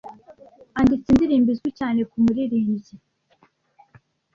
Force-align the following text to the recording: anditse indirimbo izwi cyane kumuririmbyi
anditse 0.79 1.07
indirimbo 1.11 1.47
izwi 1.53 1.69
cyane 1.79 1.99
kumuririmbyi 2.09 2.95